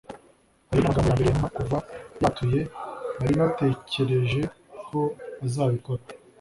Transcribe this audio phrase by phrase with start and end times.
[0.69, 1.77] ayo ni amagambo ya mbere ya mama kuva
[2.21, 2.59] yatuye.
[3.17, 4.41] nari natekereje
[4.87, 4.99] ko
[5.45, 6.01] azabikora